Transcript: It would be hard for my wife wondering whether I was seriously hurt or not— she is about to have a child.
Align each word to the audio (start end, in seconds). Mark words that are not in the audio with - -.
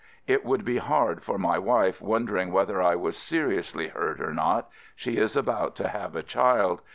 It 0.25 0.43
would 0.43 0.65
be 0.65 0.77
hard 0.79 1.21
for 1.23 1.37
my 1.37 1.59
wife 1.59 2.01
wondering 2.01 2.51
whether 2.51 2.81
I 2.81 2.95
was 2.95 3.15
seriously 3.15 3.89
hurt 3.89 4.19
or 4.19 4.33
not— 4.33 4.67
she 4.95 5.17
is 5.17 5.37
about 5.37 5.75
to 5.75 5.89
have 5.89 6.15
a 6.15 6.23
child. 6.23 6.81